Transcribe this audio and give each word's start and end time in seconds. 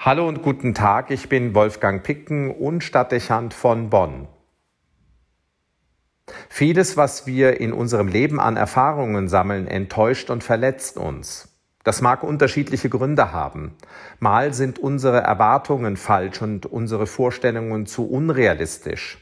Hallo 0.00 0.28
und 0.28 0.42
guten 0.42 0.74
Tag, 0.74 1.10
ich 1.10 1.28
bin 1.28 1.56
Wolfgang 1.56 2.04
Picken 2.04 2.52
und 2.52 2.84
Stadtdechant 2.84 3.52
von 3.52 3.90
Bonn. 3.90 4.28
Vieles, 6.48 6.96
was 6.96 7.26
wir 7.26 7.60
in 7.60 7.72
unserem 7.72 8.06
Leben 8.06 8.38
an 8.38 8.56
Erfahrungen 8.56 9.26
sammeln, 9.26 9.66
enttäuscht 9.66 10.30
und 10.30 10.44
verletzt 10.44 10.98
uns. 10.98 11.48
Das 11.82 12.00
mag 12.00 12.22
unterschiedliche 12.22 12.88
Gründe 12.88 13.32
haben. 13.32 13.74
Mal 14.20 14.54
sind 14.54 14.78
unsere 14.78 15.18
Erwartungen 15.18 15.96
falsch 15.96 16.40
und 16.42 16.64
unsere 16.64 17.08
Vorstellungen 17.08 17.86
zu 17.86 18.08
unrealistisch. 18.08 19.18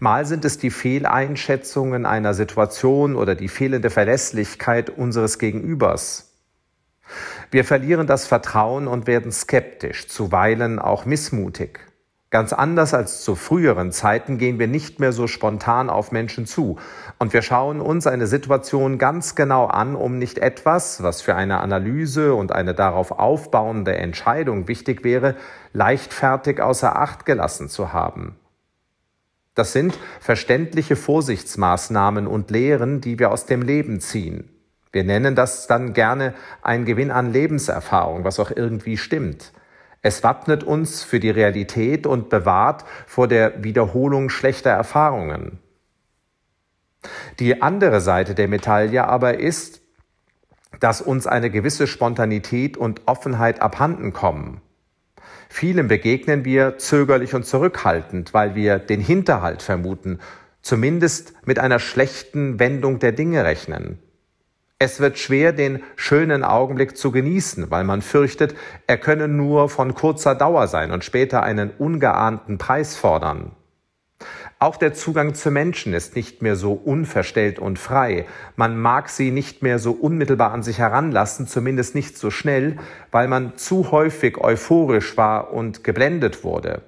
Mal 0.00 0.26
sind 0.26 0.44
es 0.44 0.58
die 0.58 0.70
Fehleinschätzungen 0.70 2.04
einer 2.04 2.34
Situation 2.34 3.14
oder 3.14 3.36
die 3.36 3.48
fehlende 3.48 3.90
Verlässlichkeit 3.90 4.90
unseres 4.90 5.38
Gegenübers. 5.38 6.29
Wir 7.50 7.64
verlieren 7.64 8.06
das 8.06 8.26
Vertrauen 8.26 8.88
und 8.88 9.06
werden 9.06 9.32
skeptisch, 9.32 10.08
zuweilen 10.08 10.78
auch 10.78 11.04
missmutig. 11.04 11.80
Ganz 12.30 12.52
anders 12.52 12.94
als 12.94 13.24
zu 13.24 13.34
früheren 13.34 13.90
Zeiten 13.90 14.38
gehen 14.38 14.60
wir 14.60 14.68
nicht 14.68 15.00
mehr 15.00 15.10
so 15.10 15.26
spontan 15.26 15.90
auf 15.90 16.12
Menschen 16.12 16.46
zu 16.46 16.78
und 17.18 17.32
wir 17.32 17.42
schauen 17.42 17.80
uns 17.80 18.06
eine 18.06 18.28
Situation 18.28 18.98
ganz 18.98 19.34
genau 19.34 19.66
an, 19.66 19.96
um 19.96 20.16
nicht 20.16 20.38
etwas, 20.38 21.02
was 21.02 21.22
für 21.22 21.34
eine 21.34 21.58
Analyse 21.58 22.34
und 22.34 22.52
eine 22.52 22.72
darauf 22.72 23.10
aufbauende 23.10 23.96
Entscheidung 23.96 24.68
wichtig 24.68 25.02
wäre, 25.02 25.34
leichtfertig 25.72 26.62
außer 26.62 26.94
Acht 26.94 27.26
gelassen 27.26 27.68
zu 27.68 27.92
haben. 27.92 28.36
Das 29.56 29.72
sind 29.72 29.98
verständliche 30.20 30.94
Vorsichtsmaßnahmen 30.94 32.28
und 32.28 32.52
Lehren, 32.52 33.00
die 33.00 33.18
wir 33.18 33.32
aus 33.32 33.46
dem 33.46 33.62
Leben 33.62 33.98
ziehen. 33.98 34.48
Wir 34.92 35.04
nennen 35.04 35.34
das 35.34 35.66
dann 35.66 35.92
gerne 35.92 36.34
ein 36.62 36.84
Gewinn 36.84 37.10
an 37.10 37.32
Lebenserfahrung, 37.32 38.24
was 38.24 38.40
auch 38.40 38.50
irgendwie 38.50 38.96
stimmt. 38.96 39.52
Es 40.02 40.24
wappnet 40.24 40.64
uns 40.64 41.02
für 41.02 41.20
die 41.20 41.30
Realität 41.30 42.06
und 42.06 42.30
bewahrt 42.30 42.84
vor 43.06 43.28
der 43.28 43.62
Wiederholung 43.62 44.30
schlechter 44.30 44.70
Erfahrungen. 44.70 45.58
Die 47.38 47.62
andere 47.62 48.00
Seite 48.00 48.34
der 48.34 48.48
Medaille 48.48 49.06
aber 49.06 49.38
ist, 49.38 49.80
dass 50.80 51.00
uns 51.00 51.26
eine 51.26 51.50
gewisse 51.50 51.86
Spontanität 51.86 52.76
und 52.76 53.02
Offenheit 53.06 53.60
abhanden 53.60 54.12
kommen. 54.12 54.60
Vielen 55.48 55.88
begegnen 55.88 56.44
wir 56.44 56.78
zögerlich 56.78 57.34
und 57.34 57.44
zurückhaltend, 57.44 58.32
weil 58.32 58.54
wir 58.54 58.78
den 58.78 59.00
Hinterhalt 59.00 59.62
vermuten, 59.62 60.20
zumindest 60.62 61.34
mit 61.44 61.58
einer 61.58 61.78
schlechten 61.78 62.58
Wendung 62.58 62.98
der 63.00 63.12
Dinge 63.12 63.44
rechnen. 63.44 63.98
Es 64.82 64.98
wird 64.98 65.18
schwer, 65.18 65.52
den 65.52 65.82
schönen 65.94 66.42
Augenblick 66.42 66.96
zu 66.96 67.10
genießen, 67.10 67.70
weil 67.70 67.84
man 67.84 68.00
fürchtet, 68.00 68.54
er 68.86 68.96
könne 68.96 69.28
nur 69.28 69.68
von 69.68 69.92
kurzer 69.94 70.34
Dauer 70.34 70.68
sein 70.68 70.90
und 70.90 71.04
später 71.04 71.42
einen 71.42 71.68
ungeahnten 71.68 72.56
Preis 72.56 72.96
fordern. 72.96 73.52
Auch 74.58 74.78
der 74.78 74.94
Zugang 74.94 75.34
zu 75.34 75.50
Menschen 75.50 75.92
ist 75.92 76.16
nicht 76.16 76.40
mehr 76.40 76.56
so 76.56 76.72
unverstellt 76.72 77.58
und 77.58 77.78
frei. 77.78 78.24
Man 78.56 78.80
mag 78.80 79.10
sie 79.10 79.30
nicht 79.30 79.60
mehr 79.62 79.78
so 79.78 79.92
unmittelbar 79.92 80.52
an 80.52 80.62
sich 80.62 80.78
heranlassen, 80.78 81.46
zumindest 81.46 81.94
nicht 81.94 82.16
so 82.16 82.30
schnell, 82.30 82.78
weil 83.10 83.28
man 83.28 83.58
zu 83.58 83.90
häufig 83.90 84.38
euphorisch 84.38 85.14
war 85.18 85.52
und 85.52 85.84
geblendet 85.84 86.42
wurde. 86.42 86.80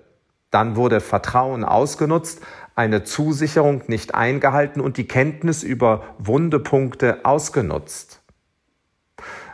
Dann 0.53 0.77
wurde 0.77 1.01
Vertrauen 1.01 1.65
ausgenutzt, 1.65 2.43
eine 2.75 3.03
Zusicherung 3.05 3.83
nicht 3.89 4.15
eingehalten 4.15 4.81
und 4.81 4.97
die 4.99 5.09
Kenntnis 5.09 5.63
über 5.63 6.05
Wundepunkte 6.19 7.25
ausgenutzt. 7.25 8.23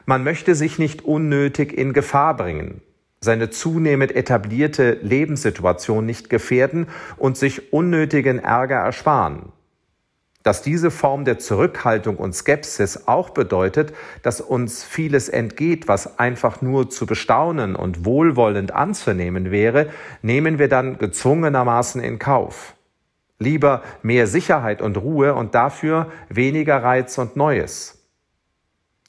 Man 0.07 0.25
möchte 0.25 0.55
sich 0.55 0.79
nicht 0.79 1.05
unnötig 1.05 1.73
in 1.73 1.93
Gefahr 1.93 2.37
bringen, 2.37 2.83
seine 3.21 3.49
zunehmend 3.51 4.15
etablierte 4.15 4.99
Lebenssituation 5.03 6.05
nicht 6.05 6.31
gefährden 6.31 6.89
und 7.17 7.37
sich 7.37 7.73
unnötigen 7.73 8.39
Ärger 8.39 8.77
ersparen. 8.77 9.53
Dass 10.49 10.63
diese 10.63 10.91
Form 10.91 11.27
der 11.27 11.39
Zurückhaltung 11.39 12.17
und 12.17 12.35
Skepsis 12.35 13.07
auch 13.07 13.29
bedeutet, 13.29 13.93
dass 14.23 14.41
uns 14.41 14.83
vieles 14.83 15.29
entgeht, 15.29 15.89
was 15.89 16.19
einfach 16.19 16.63
nur 16.63 16.89
zu 16.89 17.05
bestaunen 17.05 17.77
und 17.77 18.07
wohlwollend 18.07 18.73
anzunehmen 18.73 19.51
wäre, 19.51 19.91
nehmen 20.23 20.59
wir 20.59 20.71
dann 20.71 20.97
gezwungenermaßen 20.97 22.03
in 22.03 22.19
Kauf. 22.19 22.77
Lieber 23.39 23.83
mehr 24.01 24.27
Sicherheit 24.27 24.81
und 24.81 24.97
Ruhe 24.97 25.35
und 25.35 25.55
dafür 25.55 26.11
weniger 26.31 26.83
Reiz 26.83 27.19
und 27.19 27.37
Neues. 27.37 28.03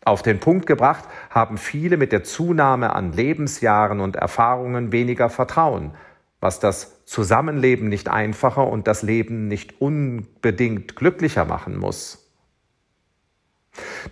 Auf 0.04 0.22
den 0.22 0.42
Punkt 0.42 0.66
gebracht 0.66 1.06
haben 1.30 1.58
viele 1.58 1.96
mit 1.96 2.12
der 2.12 2.26
Zunahme 2.26 2.94
an 2.94 3.14
Lebensjahren 3.14 4.02
und 4.02 4.18
Erfahrungen 4.18 4.92
weniger 4.92 5.30
Vertrauen, 5.30 5.92
was 6.40 6.60
das 6.60 7.06
Zusammenleben 7.06 7.90
nicht 7.90 8.08
einfacher 8.08 8.68
und 8.68 8.88
das 8.88 9.02
Leben 9.02 9.48
nicht 9.48 9.82
unbedingt 9.82 10.96
glücklicher 10.96 11.46
machen 11.46 11.78
muss. 11.78 12.30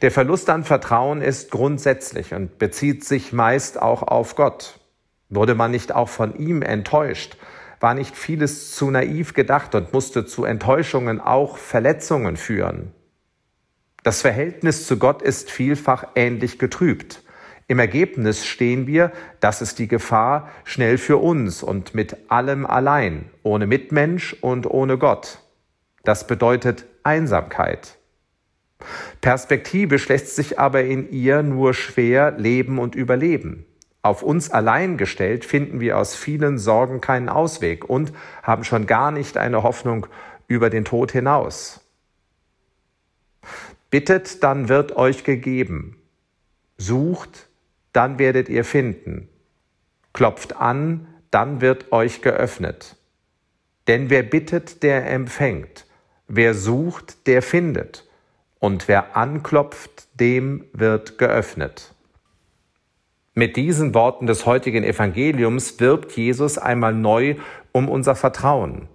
Der 0.01 0.11
Verlust 0.11 0.49
an 0.49 0.63
Vertrauen 0.63 1.21
ist 1.21 1.51
grundsätzlich 1.51 2.33
und 2.33 2.59
bezieht 2.59 3.03
sich 3.03 3.33
meist 3.33 3.81
auch 3.81 4.03
auf 4.03 4.35
Gott. 4.35 4.79
Wurde 5.29 5.55
man 5.55 5.71
nicht 5.71 5.93
auch 5.93 6.09
von 6.09 6.37
ihm 6.37 6.61
enttäuscht, 6.61 7.37
war 7.79 7.93
nicht 7.93 8.15
vieles 8.15 8.75
zu 8.75 8.89
naiv 8.89 9.33
gedacht 9.33 9.75
und 9.75 9.93
musste 9.93 10.25
zu 10.25 10.45
Enttäuschungen 10.45 11.19
auch 11.19 11.57
Verletzungen 11.57 12.37
führen. 12.37 12.93
Das 14.03 14.21
Verhältnis 14.21 14.87
zu 14.87 14.97
Gott 14.97 15.21
ist 15.21 15.51
vielfach 15.51 16.05
ähnlich 16.15 16.59
getrübt. 16.59 17.23
Im 17.69 17.79
Ergebnis 17.79 18.45
stehen 18.45 18.87
wir, 18.87 19.11
das 19.41 19.61
ist 19.61 19.77
die 19.79 19.89
Gefahr, 19.89 20.49
schnell 20.63 20.97
für 20.97 21.17
uns 21.17 21.63
und 21.63 21.93
mit 21.93 22.31
allem 22.31 22.65
allein, 22.65 23.29
ohne 23.43 23.67
Mitmensch 23.67 24.35
und 24.39 24.65
ohne 24.65 24.97
Gott. 24.97 25.39
Das 26.03 26.27
bedeutet 26.27 26.85
Einsamkeit. 27.03 27.97
Perspektivisch 29.19 30.07
lässt 30.07 30.35
sich 30.35 30.59
aber 30.59 30.83
in 30.83 31.11
ihr 31.11 31.43
nur 31.43 31.73
schwer 31.73 32.31
leben 32.31 32.79
und 32.79 32.95
überleben. 32.95 33.65
Auf 34.01 34.23
uns 34.23 34.49
allein 34.49 34.95
gestellt 34.95 35.43
finden 35.43 35.81
wir 35.81 35.97
aus 35.97 36.15
vielen 36.15 36.57
Sorgen 36.57 37.01
keinen 37.01 37.27
Ausweg 37.27 37.89
und 37.89 38.13
haben 38.43 38.63
schon 38.63 38.85
gar 38.85 39.11
nicht 39.11 39.35
eine 39.35 39.63
Hoffnung 39.63 40.07
über 40.47 40.69
den 40.69 40.85
Tod 40.85 41.11
hinaus. 41.11 41.81
Bittet, 43.89 44.43
dann 44.43 44.69
wird 44.69 44.95
euch 44.95 45.25
gegeben. 45.25 45.97
Sucht, 46.77 47.46
dann 47.97 48.19
werdet 48.19 48.47
ihr 48.47 48.63
finden. 48.63 49.27
Klopft 50.13 50.55
an, 50.55 51.07
dann 51.31 51.61
wird 51.61 51.91
euch 51.91 52.21
geöffnet. 52.21 52.95
Denn 53.87 54.11
wer 54.11 54.21
bittet, 54.21 54.83
der 54.83 55.09
empfängt. 55.09 55.87
Wer 56.27 56.53
sucht, 56.53 57.25
der 57.25 57.41
findet. 57.41 58.07
Und 58.59 58.87
wer 58.87 59.17
anklopft, 59.17 60.09
dem 60.19 60.65
wird 60.73 61.17
geöffnet. 61.17 61.95
Mit 63.33 63.55
diesen 63.55 63.95
Worten 63.95 64.27
des 64.27 64.45
heutigen 64.45 64.83
Evangeliums 64.83 65.79
wirbt 65.79 66.11
Jesus 66.11 66.59
einmal 66.59 66.93
neu 66.93 67.37
um 67.71 67.89
unser 67.89 68.13
Vertrauen, 68.15 68.89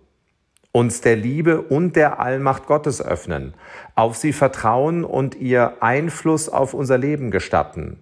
uns 0.71 1.01
der 1.01 1.17
Liebe 1.17 1.61
und 1.61 1.97
der 1.97 2.21
Allmacht 2.21 2.67
Gottes 2.67 3.05
öffnen, 3.05 3.55
auf 3.97 4.17
sie 4.17 4.33
vertrauen 4.33 5.05
und 5.05 5.35
ihr 5.35 5.83
Einfluss 5.83 6.49
auf 6.49 6.73
unser 6.73 6.99
Leben 6.99 7.33
gestatten. 7.33 7.99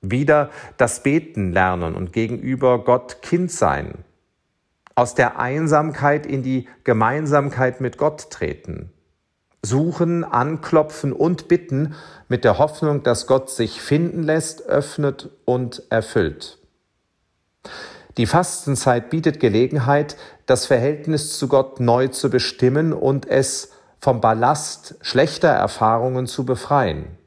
Wieder 0.00 0.50
das 0.76 1.02
Beten 1.02 1.52
lernen 1.52 1.94
und 1.94 2.12
gegenüber 2.12 2.84
Gott 2.84 3.22
Kind 3.22 3.50
sein. 3.50 4.04
Aus 4.94 5.14
der 5.14 5.38
Einsamkeit 5.38 6.26
in 6.26 6.42
die 6.42 6.68
Gemeinsamkeit 6.84 7.80
mit 7.80 7.98
Gott 7.98 8.30
treten 8.30 8.92
suchen, 9.62 10.24
anklopfen 10.24 11.12
und 11.12 11.48
bitten 11.48 11.94
mit 12.28 12.44
der 12.44 12.58
Hoffnung, 12.58 13.02
dass 13.02 13.26
Gott 13.26 13.50
sich 13.50 13.80
finden 13.80 14.22
lässt, 14.22 14.66
öffnet 14.66 15.30
und 15.44 15.82
erfüllt. 15.90 16.58
Die 18.16 18.26
Fastenzeit 18.26 19.10
bietet 19.10 19.38
Gelegenheit, 19.40 20.16
das 20.46 20.66
Verhältnis 20.66 21.38
zu 21.38 21.48
Gott 21.48 21.80
neu 21.80 22.08
zu 22.08 22.30
bestimmen 22.30 22.92
und 22.92 23.26
es 23.28 23.72
vom 24.00 24.20
Ballast 24.20 24.96
schlechter 25.02 25.48
Erfahrungen 25.48 26.26
zu 26.26 26.44
befreien. 26.44 27.18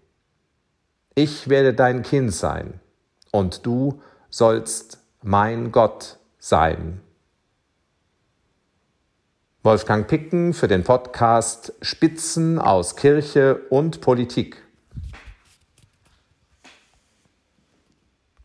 Ich 1.15 1.47
werde 1.47 1.75
dein 1.75 2.01
Kind 2.01 2.33
sein 2.33 2.79
und 3.31 3.67
du 3.67 4.01
sollst 4.31 4.97
mein 5.21 5.71
Gott 5.71 6.17
sein. 6.39 7.01
Wolfgang 9.61 10.07
Picken 10.07 10.55
für 10.55 10.67
den 10.67 10.83
Podcast 10.83 11.73
Spitzen 11.83 12.57
aus 12.57 12.95
Kirche 12.95 13.61
und 13.69 14.01
Politik. 14.01 14.62